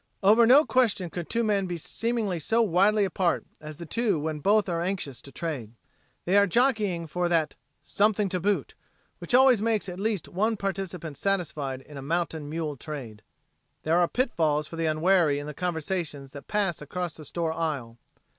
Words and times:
Over 0.23 0.47
no 0.47 0.65
question 0.65 1.11
could 1.11 1.29
two 1.29 1.43
men 1.43 1.67
be 1.67 1.77
seemingly 1.77 2.39
so 2.39 2.63
widely 2.63 3.05
apart 3.05 3.45
as 3.59 3.77
the 3.77 3.85
two 3.85 4.19
when 4.19 4.39
both 4.39 4.67
are 4.67 4.81
anxious 4.81 5.21
to 5.21 5.31
trade. 5.31 5.73
They 6.25 6.37
are 6.37 6.47
jockeying 6.47 7.05
for 7.05 7.29
that 7.29 7.53
"something 7.83 8.27
to 8.29 8.39
boot" 8.39 8.73
which 9.19 9.35
always 9.35 9.61
makes 9.61 9.87
at 9.87 9.99
least 9.99 10.27
one 10.27 10.57
participant 10.57 11.17
satisfied 11.17 11.81
in 11.81 11.97
a 11.97 12.01
mountain 12.01 12.49
mule 12.49 12.77
trade. 12.77 13.21
There 13.83 13.99
are 13.99 14.07
pitfalls 14.07 14.65
for 14.65 14.75
the 14.75 14.87
unwary 14.87 15.37
in 15.37 15.45
the 15.45 15.53
conversations 15.53 16.31
that 16.31 16.47
pass 16.47 16.81
across 16.81 17.13
the 17.13 17.23
store 17.23 17.53
aisle. 17.53 17.99